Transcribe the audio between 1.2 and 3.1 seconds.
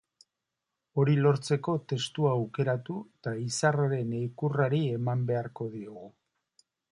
lortzeko, testua aukeratu